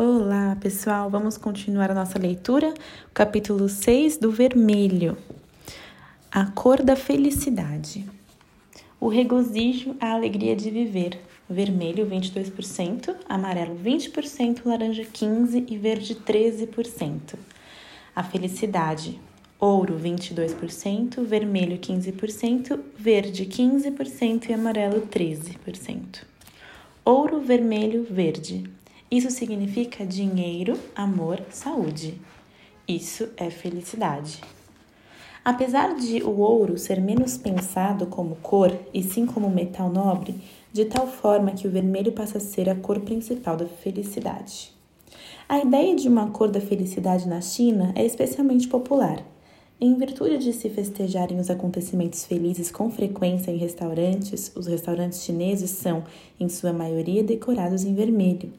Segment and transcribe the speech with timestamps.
[0.00, 1.10] Olá, pessoal.
[1.10, 2.72] Vamos continuar a nossa leitura,
[3.12, 5.18] capítulo 6 do vermelho.
[6.30, 8.08] A cor da felicidade.
[9.00, 11.18] O regozijo, a alegria de viver.
[11.50, 17.34] Vermelho 22%, amarelo 20%, laranja 15% e verde 13%.
[18.14, 19.20] A felicidade.
[19.58, 26.22] Ouro 22%, vermelho 15%, verde 15% e amarelo 13%.
[27.04, 28.77] Ouro, vermelho, verde.
[29.10, 32.20] Isso significa dinheiro, amor, saúde.
[32.86, 34.38] Isso é felicidade.
[35.42, 40.34] Apesar de o ouro ser menos pensado como cor e sim como metal nobre,
[40.70, 44.72] de tal forma que o vermelho passa a ser a cor principal da felicidade.
[45.48, 49.24] A ideia de uma cor da felicidade na China é especialmente popular.
[49.80, 55.70] Em virtude de se festejarem os acontecimentos felizes com frequência em restaurantes, os restaurantes chineses
[55.70, 56.04] são,
[56.38, 58.52] em sua maioria, decorados em vermelho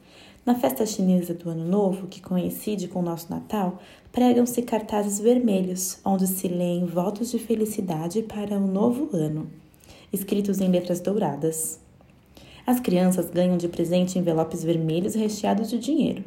[0.44, 3.78] na festa chinesa do Ano Novo, que coincide com o nosso Natal,
[4.10, 9.48] pregam-se cartazes vermelhos, onde se leem votos de felicidade para o novo ano,
[10.12, 11.78] escritos em letras douradas.
[12.66, 16.24] As crianças ganham de presente envelopes vermelhos recheados de dinheiro.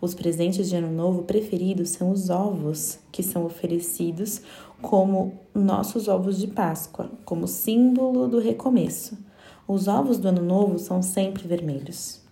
[0.00, 4.40] Os presentes de Ano Novo preferidos são os ovos, que são oferecidos
[4.80, 9.18] como nossos ovos de Páscoa, como símbolo do recomeço.
[9.66, 12.27] Os ovos do Ano Novo são sempre vermelhos.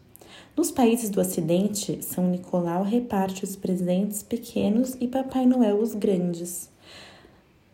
[0.57, 6.71] Nos países do Ocidente, São Nicolau reparte os presentes pequenos e Papai Noel os grandes.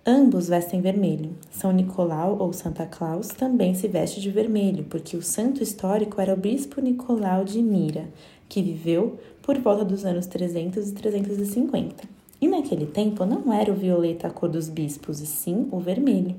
[0.05, 1.31] Ambos vestem vermelho.
[1.53, 6.35] São Nicolau ou Santa Claus também se veste de vermelho, porque o santo histórico era
[6.35, 8.09] o bispo Nicolau de Mira,
[8.49, 12.03] que viveu por volta dos anos 300 e 350.
[12.41, 16.35] E naquele tempo não era o violeta a cor dos bispos, e sim o vermelho.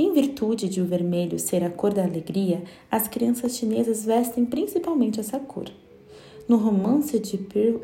[0.00, 5.18] Em virtude de o vermelho ser a cor da alegria, as crianças chinesas vestem principalmente
[5.18, 5.68] essa cor.
[6.48, 7.78] No romance de Pearl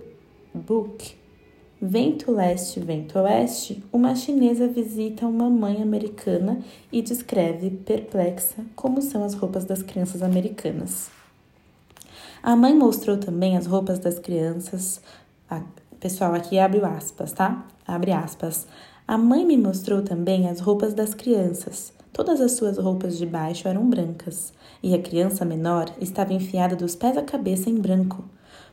[0.55, 1.17] Book,
[1.83, 6.61] Vento Leste, Vento Oeste, uma chinesa visita uma mãe americana
[6.93, 11.11] e descreve, perplexa, como são as roupas das crianças americanas.
[12.41, 15.01] A mãe mostrou também as roupas das crianças.
[15.99, 17.67] pessoal, aqui abre aspas, tá?
[17.85, 18.69] Abre aspas.
[19.07, 21.93] A mãe me mostrou também as roupas das crianças.
[22.15, 26.95] Todas as suas roupas de baixo eram brancas, e a criança menor estava enfiada dos
[26.95, 28.25] pés à cabeça em branco.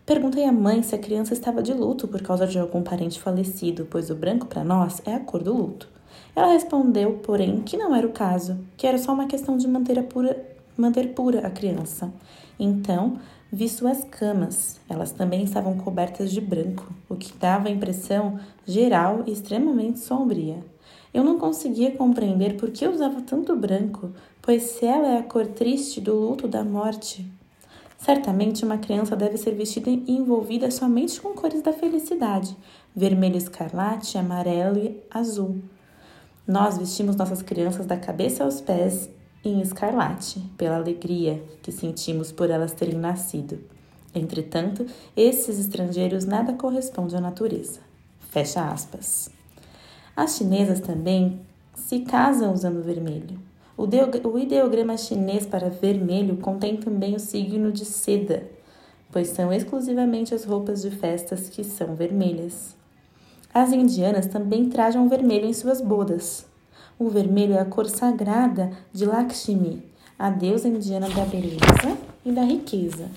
[0.06, 3.88] Perguntei à mãe se a criança estava de luto por causa de algum parente falecido,
[3.90, 5.90] pois o branco para nós é a cor do luto.
[6.35, 10.03] Ela respondeu, porém, que não era o caso, que era só uma questão de manter,
[10.03, 10.40] pura,
[10.78, 12.13] manter pura a criança.
[12.59, 13.18] Então,
[13.52, 14.79] vi suas camas.
[14.88, 20.63] Elas também estavam cobertas de branco, o que dava a impressão geral e extremamente sombria.
[21.13, 24.11] Eu não conseguia compreender por que usava tanto branco,
[24.41, 27.29] pois se ela é a cor triste do luto da morte.
[27.97, 32.55] Certamente uma criança deve ser vestida e envolvida somente com cores da felicidade:
[32.95, 35.57] vermelho escarlate, amarelo e azul.
[36.47, 39.09] Nós vestimos nossas crianças da cabeça aos pés
[39.43, 43.59] em escarlate, pela alegria que sentimos por elas terem nascido.
[44.13, 44.85] Entretanto,
[45.16, 47.79] esses estrangeiros nada correspondem à natureza.
[48.29, 49.41] Fecha aspas.
[50.22, 51.40] As chinesas também
[51.74, 53.40] se casam usando vermelho.
[53.76, 58.48] O ideograma chinês para vermelho contém também o signo de seda,
[59.12, 62.76] pois são exclusivamente as roupas de festas que são vermelhas.
[63.52, 66.46] As indianas também trajam vermelho em suas bodas.
[67.00, 69.84] O vermelho é a cor sagrada de Lakshmi,
[70.20, 73.09] a deusa indiana da beleza e da riqueza.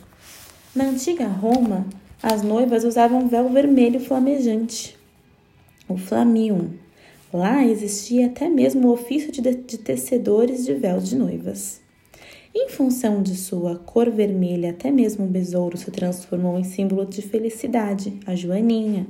[0.75, 1.85] Na antiga Roma,
[2.23, 4.99] as noivas usavam véu vermelho flamejante,
[5.87, 6.83] o flamium,
[7.35, 11.81] Lá existia até mesmo o ofício de, de tecedores de véus de noivas.
[12.55, 17.23] Em função de sua cor vermelha, até mesmo o besouro se transformou em símbolo de
[17.23, 19.09] felicidade, a joaninha.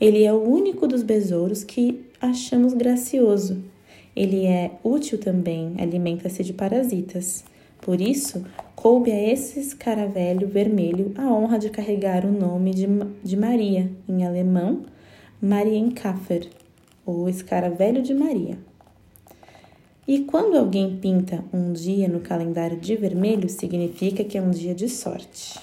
[0.00, 3.60] Ele é o único dos besouros que achamos gracioso.
[4.14, 7.44] Ele é útil também, alimenta-se de parasitas.
[7.80, 8.46] Por isso,
[8.76, 12.86] coube a esse escaravelho vermelho a honra de carregar o nome de,
[13.24, 14.82] de Maria, em alemão,
[15.42, 16.48] Marienkäfer,
[17.04, 18.58] ou escaravelho de Maria.
[20.06, 24.74] E quando alguém pinta um dia no calendário de vermelho, significa que é um dia
[24.74, 25.58] de sorte.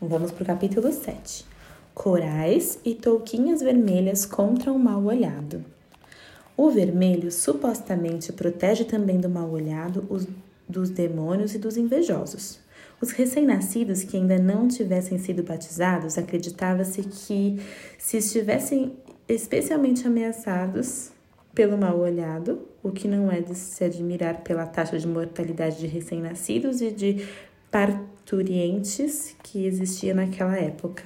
[0.00, 1.44] Vamos para o capítulo 7.
[1.94, 5.62] Corais e touquinhas vermelhas contra o mal olhado.
[6.56, 10.26] O vermelho supostamente protege também do mal olhado os,
[10.66, 12.60] dos demônios e dos invejosos.
[13.00, 17.58] Os recém-nascidos que ainda não tivessem sido batizados acreditava-se que,
[17.98, 18.94] se estivessem
[19.34, 21.12] especialmente ameaçados
[21.54, 25.86] pelo mal olhado, o que não é de se admirar pela taxa de mortalidade de
[25.86, 27.26] recém-nascidos e de
[27.70, 31.04] parturientes que existia naquela época.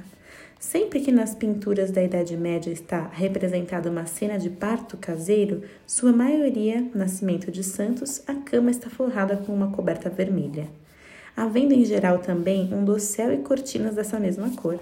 [0.58, 6.10] Sempre que nas pinturas da Idade Média está representada uma cena de parto caseiro, sua
[6.10, 10.66] maioria, nascimento de santos, a cama está forrada com uma coberta vermelha.
[11.36, 14.80] Havendo em geral também um dossel e cortinas dessa mesma cor.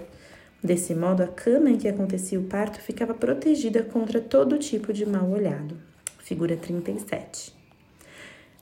[0.63, 5.05] Desse modo, a cama em que acontecia o parto ficava protegida contra todo tipo de
[5.05, 5.75] mal olhado.
[6.19, 7.53] Figura 37.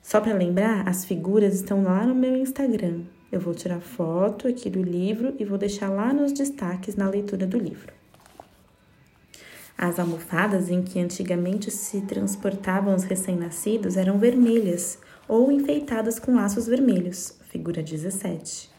[0.01, 3.01] Só para lembrar, as figuras estão lá no meu Instagram.
[3.31, 7.45] Eu vou tirar foto aqui do livro e vou deixar lá nos destaques na leitura
[7.45, 7.93] do livro.
[9.77, 16.65] As almofadas em que antigamente se transportavam os recém-nascidos eram vermelhas ou enfeitadas com laços
[16.65, 18.71] vermelhos, figura 17.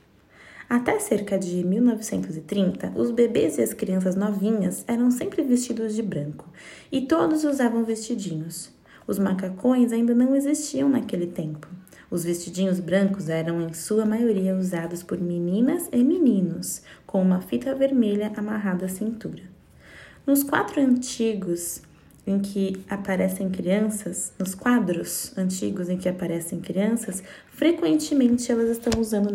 [0.72, 6.48] Até cerca de 1930, os bebês e as crianças novinhas eram sempre vestidos de branco
[6.90, 8.70] e todos usavam vestidinhos.
[9.06, 11.68] Os macacões ainda não existiam naquele tempo.
[12.10, 17.74] Os vestidinhos brancos eram, em sua maioria, usados por meninas e meninos, com uma fita
[17.74, 19.42] vermelha amarrada à cintura.
[20.26, 21.82] Nos quatro antigos
[22.26, 29.32] em que aparecem crianças, nos quadros antigos em que aparecem crianças, frequentemente elas estão usando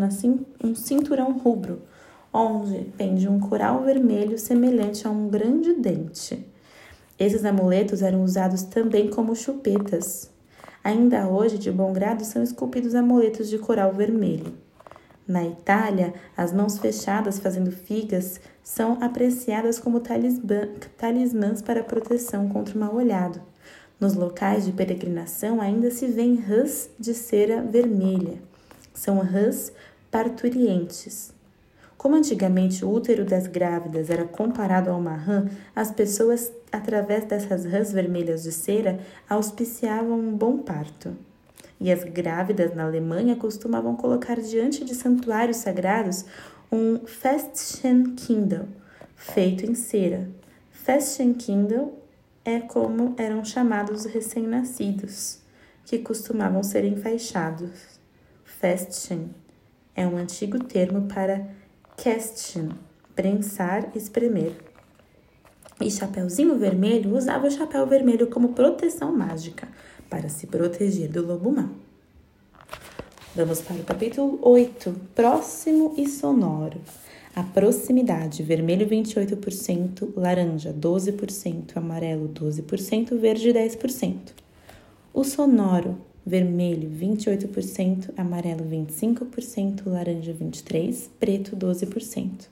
[0.63, 1.81] um cinturão rubro,
[2.31, 6.45] onde pende um coral vermelho semelhante a um grande dente.
[7.19, 10.29] Esses amuletos eram usados também como chupetas.
[10.83, 14.53] Ainda hoje, de bom grado, são esculpidos amuletos de coral vermelho.
[15.27, 22.79] Na Itália, as mãos fechadas fazendo figas são apreciadas como talismãs para proteção contra o
[22.79, 23.41] mal olhado.
[23.99, 28.41] Nos locais de peregrinação ainda se vêem rãs de cera vermelha.
[28.93, 29.73] São rãs
[30.09, 31.33] parturientes.
[31.97, 37.65] Como antigamente o útero das grávidas era comparado a uma rã, as pessoas, através dessas
[37.65, 41.17] rãs vermelhas de cera, auspiciavam um bom parto.
[41.79, 46.25] E as grávidas na Alemanha costumavam colocar diante de santuários sagrados
[46.71, 48.65] um Festschenkindl,
[49.15, 50.29] feito em cera.
[50.71, 51.93] Festschenkindl
[52.43, 55.39] é como eram chamados os recém-nascidos,
[55.85, 57.99] que costumavam ser enfaixados.
[58.43, 59.29] Festchen
[59.95, 61.47] é um antigo termo para
[61.95, 62.69] Kästchen,
[63.15, 64.53] prensar, espremer.
[65.79, 69.67] E Chapeuzinho Vermelho usava o chapéu vermelho como proteção mágica
[70.09, 71.69] para se proteger do lobo mau.
[73.35, 76.81] Vamos para o capítulo 8, próximo e sonoro.
[77.35, 84.15] A proximidade: vermelho 28%, laranja 12%, amarelo 12%, verde 10%.
[85.13, 92.47] O sonoro: vermelho 28%, amarelo 25%, laranja 23%, preto 12%.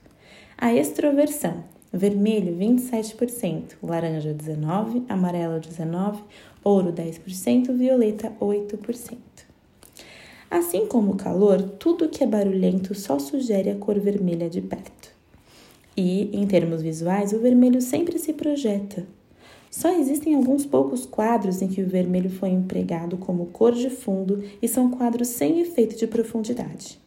[0.55, 6.19] A extroversão: vermelho 27%, laranja 19%, amarelo 19%,
[6.65, 9.17] ouro 10%, violeta 8%.
[10.51, 15.13] Assim como o calor, tudo que é barulhento só sugere a cor vermelha de perto.
[15.95, 19.05] E, em termos visuais, o vermelho sempre se projeta,
[19.75, 24.41] só existem alguns poucos quadros em que o vermelho foi empregado como cor de fundo
[24.61, 26.97] e são quadros sem efeito de profundidade.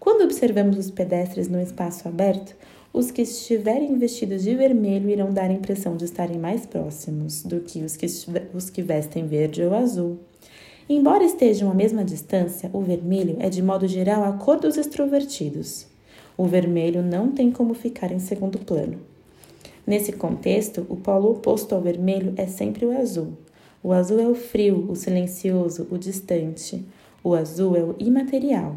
[0.00, 2.56] Quando observamos os pedestres no espaço aberto,
[2.92, 7.60] os que estiverem vestidos de vermelho irão dar a impressão de estarem mais próximos do
[7.60, 8.06] que os que,
[8.54, 10.18] os que vestem verde ou azul.
[10.88, 15.86] Embora estejam à mesma distância, o vermelho é de modo geral a cor dos extrovertidos.
[16.36, 18.98] O vermelho não tem como ficar em segundo plano.
[19.86, 23.32] Nesse contexto, o polo oposto ao vermelho é sempre o azul.
[23.82, 26.84] O azul é o frio, o silencioso, o distante.
[27.22, 28.76] O azul é o imaterial.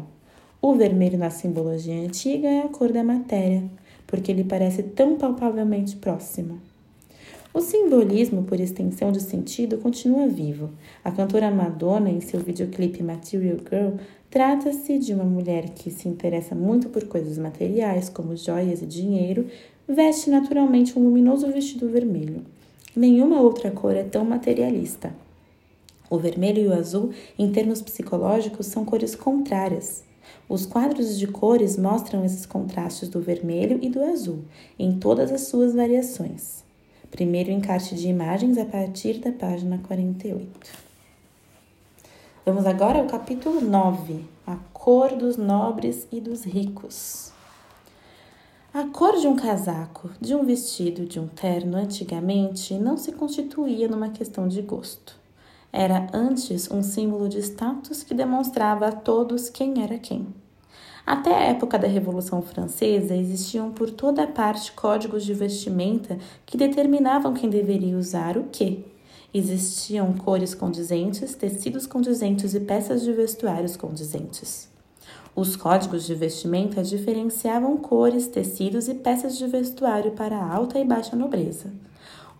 [0.60, 3.64] O vermelho na simbologia antiga é a cor da matéria,
[4.12, 6.60] porque ele parece tão palpavelmente próximo.
[7.54, 10.68] O simbolismo, por extensão de sentido, continua vivo.
[11.02, 13.96] A cantora Madonna, em seu videoclipe Material Girl,
[14.28, 19.46] trata-se de uma mulher que se interessa muito por coisas materiais, como joias e dinheiro,
[19.88, 22.42] veste naturalmente um luminoso vestido vermelho.
[22.94, 25.14] Nenhuma outra cor é tão materialista.
[26.10, 30.04] O vermelho e o azul, em termos psicológicos, são cores contrárias.
[30.48, 34.44] Os quadros de cores mostram esses contrastes do vermelho e do azul,
[34.78, 36.64] em todas as suas variações.
[37.10, 40.48] Primeiro encarte de imagens a partir da página 48.
[42.44, 47.30] Vamos agora ao capítulo 9, a cor dos nobres e dos ricos.
[48.74, 53.86] A cor de um casaco, de um vestido, de um terno, antigamente não se constituía
[53.86, 55.21] numa questão de gosto.
[55.72, 60.26] Era antes um símbolo de status que demonstrava a todos quem era quem.
[61.04, 67.32] Até a época da Revolução Francesa existiam por toda parte códigos de vestimenta que determinavam
[67.32, 68.84] quem deveria usar o que.
[69.34, 74.68] Existiam cores condizentes, tecidos condizentes e peças de vestuários condizentes.
[75.34, 80.84] Os códigos de vestimenta diferenciavam cores, tecidos e peças de vestuário para a alta e
[80.84, 81.72] baixa nobreza.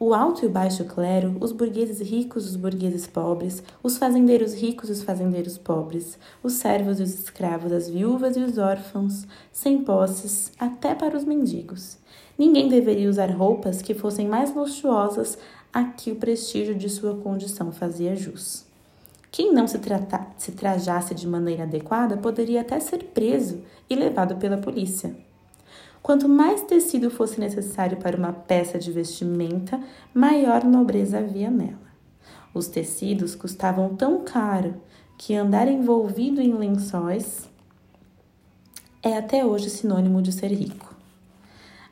[0.04, 4.88] O alto e o baixo clero, os burgueses ricos os burgueses pobres, os fazendeiros ricos
[4.88, 9.85] e os fazendeiros pobres, os servos e os escravos, as viúvas e os órfãos, sem
[9.85, 11.99] posses, até para os mendigos.
[12.37, 15.38] Ninguém deveria usar roupas que fossem mais luxuosas
[15.73, 18.64] a que o prestígio de sua condição fazia jus.
[19.30, 24.35] Quem não se, trata, se trajasse de maneira adequada poderia até ser preso e levado
[24.35, 25.14] pela polícia.
[26.02, 29.80] Quanto mais tecido fosse necessário para uma peça de vestimenta,
[30.12, 31.92] maior nobreza havia nela.
[32.52, 34.75] Os tecidos custavam tão caro
[35.16, 37.49] que andar envolvido em lençóis
[39.02, 40.92] é até hoje sinônimo de ser rico.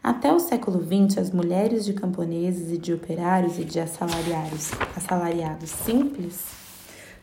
[0.02, 5.70] Até o século XX, as mulheres de camponeses e de operários e de assalariados, assalariados
[5.70, 6.59] simples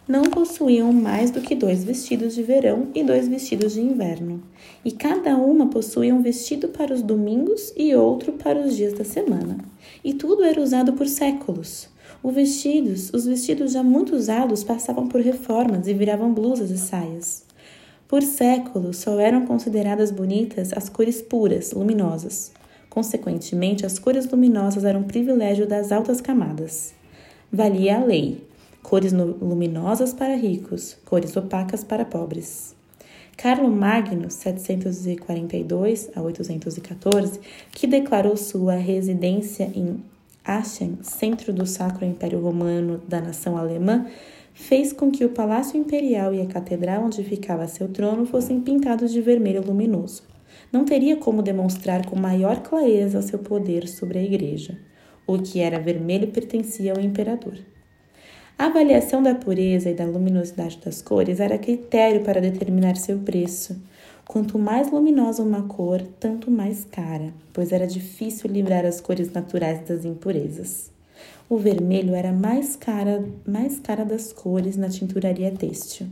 [0.08, 4.42] não possuíam mais do que dois vestidos de verão e dois vestidos de inverno,
[4.86, 9.04] e cada uma possuía um vestido para os domingos e outro para os dias da
[9.04, 9.58] semana.
[10.04, 11.90] E tudo era usado por séculos.
[12.24, 17.44] Os vestidos, os vestidos já muito usados passavam por reformas e viravam blusas e saias.
[18.08, 22.54] Por séculos só eram consideradas bonitas as cores puras, luminosas.
[22.90, 26.94] Consequentemente, as cores luminosas eram privilégio das altas camadas.
[27.52, 28.42] Valia a lei,
[28.88, 32.74] cores luminosas para ricos, cores opacas para pobres.
[33.36, 40.02] Carlo Magno, 742 a 814, que declarou sua residência em
[40.46, 44.08] Aachen, centro do Sacro Império Romano da nação alemã,
[44.54, 49.12] fez com que o Palácio Imperial e a catedral onde ficava seu trono fossem pintados
[49.12, 50.24] de vermelho luminoso.
[50.72, 54.80] Não teria como demonstrar com maior clareza seu poder sobre a igreja.
[55.28, 57.58] O que era vermelho pertencia ao imperador.
[58.58, 63.80] A avaliação da pureza e da luminosidade das cores era critério para determinar seu preço.
[64.28, 69.88] Quanto mais luminosa uma cor, tanto mais cara, pois era difícil livrar as cores naturais
[69.88, 70.90] das impurezas.
[71.48, 76.08] O vermelho era mais cara, mais cara das cores na tinturaria têxtil.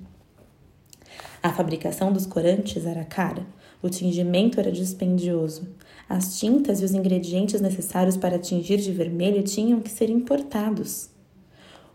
[1.42, 3.44] A fabricação dos corantes era cara,
[3.82, 5.68] o tingimento era dispendioso.
[6.08, 11.15] As tintas e os ingredientes necessários para tingir de vermelho tinham que ser importados.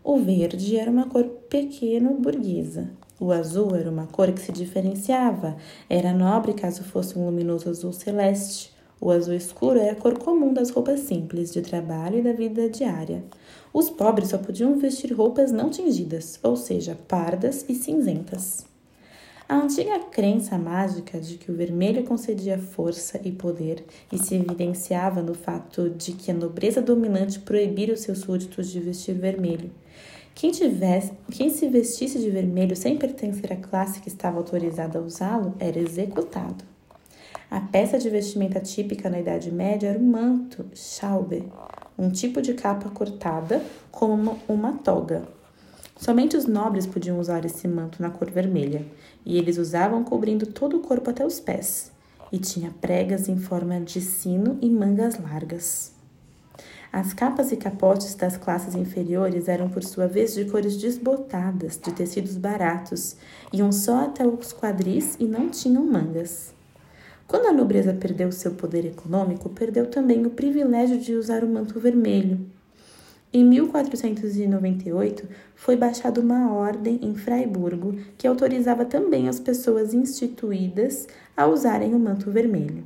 [0.03, 2.89] O verde era uma cor pequeno burguesa.
[3.19, 5.55] O azul era uma cor que se diferenciava,
[5.87, 8.73] era nobre caso fosse um luminoso azul celeste.
[8.99, 12.67] O azul escuro era a cor comum das roupas simples de trabalho e da vida
[12.67, 13.23] diária.
[13.71, 18.65] Os pobres só podiam vestir roupas não tingidas, ou seja, pardas e cinzentas.
[19.47, 25.21] A antiga crença mágica de que o vermelho concedia força e poder e se evidenciava
[25.21, 29.69] no fato de que a nobreza dominante proibira os seus súditos de vestir vermelho.
[30.33, 35.01] Quem, tivesse, quem se vestisse de vermelho sem pertencer à classe que estava autorizada a
[35.01, 36.63] usá-lo era executado.
[37.49, 41.43] A peça de vestimenta típica na Idade Média era o manto, Schaube,
[41.97, 43.61] um tipo de capa cortada
[43.91, 45.27] como uma, uma toga,
[46.01, 48.83] Somente os nobres podiam usar esse manto na cor vermelha,
[49.23, 51.91] e eles usavam cobrindo todo o corpo até os pés,
[52.31, 55.93] e tinha pregas em forma de sino e mangas largas.
[56.91, 61.91] As capas e capotes das classes inferiores eram, por sua vez, de cores desbotadas, de
[61.91, 63.15] tecidos baratos,
[63.53, 66.53] iam só até os quadris e não tinham mangas.
[67.27, 71.79] Quando a nobreza perdeu seu poder econômico, perdeu também o privilégio de usar o manto
[71.79, 72.45] vermelho,
[73.33, 81.47] em 1498, foi baixada uma ordem em Fraiburgo que autorizava também as pessoas instituídas a
[81.47, 82.85] usarem o manto vermelho.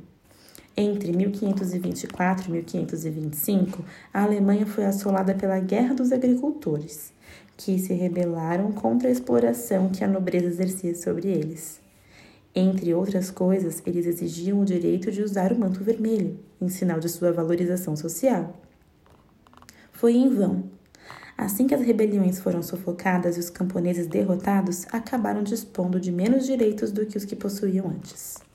[0.78, 7.14] Entre 1524 e 1525, a Alemanha foi assolada pela Guerra dos Agricultores,
[7.56, 11.80] que se rebelaram contra a exploração que a nobreza exercia sobre eles.
[12.54, 17.08] Entre outras coisas, eles exigiam o direito de usar o manto vermelho, em sinal de
[17.08, 18.60] sua valorização social.
[19.92, 20.64] Foi em vão.
[21.38, 26.92] Assim que as rebeliões foram sufocadas e os camponeses derrotados, acabaram dispondo de menos direitos
[26.92, 28.45] do que os que possuíam antes.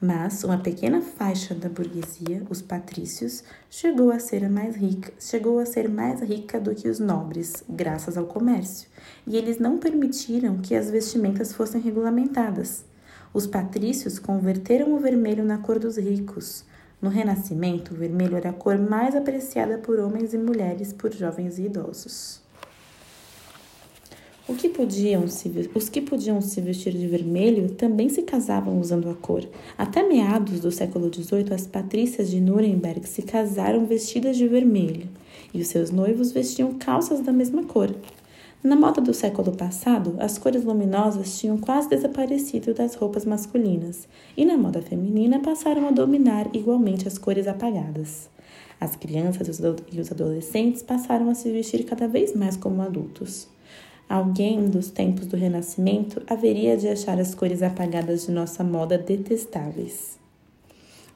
[0.00, 5.64] Mas uma pequena faixa da burguesia, os patrícios, chegou a ser mais rica, chegou a
[5.64, 8.88] ser mais rica do que os nobres, graças ao comércio,
[9.26, 12.84] e eles não permitiram que as vestimentas fossem regulamentadas.
[13.32, 16.64] Os patrícios converteram o vermelho na cor dos ricos,
[17.00, 21.58] no Renascimento, o vermelho era a cor mais apreciada por homens e mulheres, por jovens
[21.58, 22.40] e idosos.
[24.54, 24.72] Que
[25.30, 29.44] se, os que podiam se vestir de vermelho também se casavam usando a cor.
[29.76, 35.08] Até meados do século XVIII, as patrícias de Nuremberg se casaram vestidas de vermelho
[35.52, 37.94] e os seus noivos vestiam calças da mesma cor.
[38.62, 44.44] Na moda do século passado, as cores luminosas tinham quase desaparecido das roupas masculinas, e
[44.44, 48.28] na moda feminina passaram a dominar igualmente as cores apagadas.
[48.80, 49.60] As crianças
[49.92, 53.48] e os adolescentes passaram a se vestir cada vez mais como adultos.
[54.08, 60.16] Alguém dos tempos do Renascimento haveria de achar as cores apagadas de nossa moda detestáveis.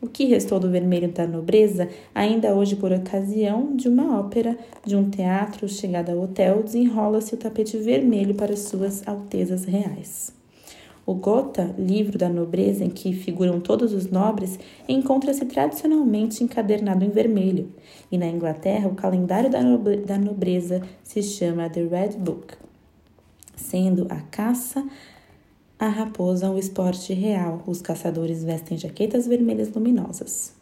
[0.03, 4.97] O que restou do vermelho da nobreza, ainda hoje por ocasião de uma ópera, de
[4.97, 10.35] um teatro, chegada ao hotel, desenrola-se o tapete vermelho para suas altezas reais.
[11.07, 17.11] O Gotha, livro da nobreza em que figuram todos os nobres, encontra-se tradicionalmente encadernado em
[17.11, 17.69] vermelho,
[18.11, 22.55] e na Inglaterra o calendário da nobreza se chama The Red Book,
[23.57, 24.85] sendo a caça
[25.81, 27.63] a raposa, o esporte real.
[27.67, 30.53] Os caçadores vestem jaquetas vermelhas luminosas.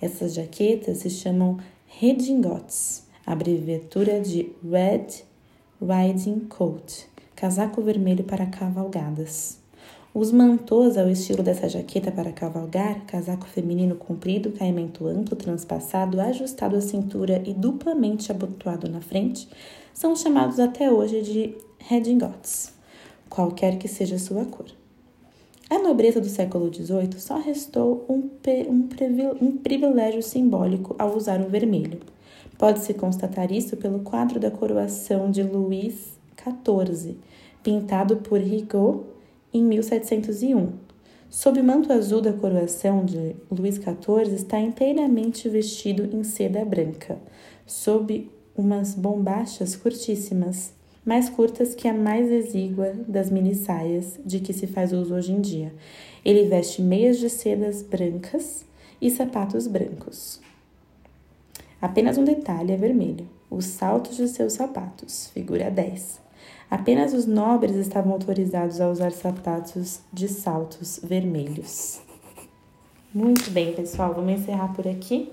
[0.00, 5.24] Essas jaquetas se chamam redingotes, abreviatura de Red
[5.82, 9.58] Riding Coat, casaco vermelho para cavalgadas.
[10.14, 16.76] Os mantôs ao estilo dessa jaqueta para cavalgar, casaco feminino comprido, caimento amplo, transpassado, ajustado
[16.76, 19.48] à cintura e duplamente abotoado na frente,
[19.92, 22.70] são chamados até hoje de redingotes
[23.30, 24.66] qualquer que seja sua cor.
[25.70, 28.28] A nobreza do século XVIII só restou um,
[28.68, 28.88] um,
[29.40, 32.00] um privilégio simbólico ao usar o vermelho.
[32.58, 37.16] Pode-se constatar isso pelo quadro da coroação de Luís XIV,
[37.62, 39.04] pintado por Rigaud
[39.52, 40.72] em 1701.
[41.30, 47.18] Sob o manto azul da coroação de Luís XIV está inteiramente vestido em seda branca,
[47.66, 50.76] sob umas bombachas curtíssimas,
[51.08, 55.32] mais curtas que a mais exígua das mini saias de que se faz uso hoje
[55.32, 55.72] em dia.
[56.22, 58.66] Ele veste meias de sedas brancas
[59.00, 60.38] e sapatos brancos.
[61.80, 66.20] Apenas um detalhe é vermelho: os saltos de seus sapatos, figura 10.
[66.70, 72.02] Apenas os nobres estavam autorizados a usar sapatos de saltos vermelhos.
[73.14, 75.32] Muito bem, pessoal, vamos encerrar por aqui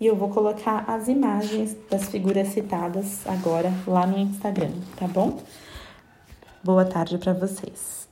[0.00, 5.40] e eu vou colocar as imagens das figuras citadas agora lá no Instagram, tá bom?
[6.62, 8.07] Boa tarde para vocês.